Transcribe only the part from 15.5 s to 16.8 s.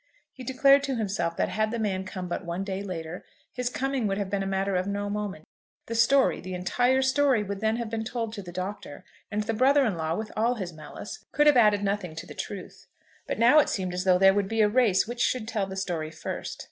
the story first.